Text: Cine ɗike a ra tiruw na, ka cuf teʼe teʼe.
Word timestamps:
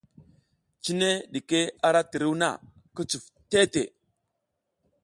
Cine 0.83 1.09
ɗike 1.31 1.59
a 1.85 1.87
ra 1.93 2.01
tiruw 2.11 2.35
na, 2.41 2.49
ka 2.95 3.01
cuf 3.09 3.23
teʼe 3.49 3.65
teʼe. 3.73 3.83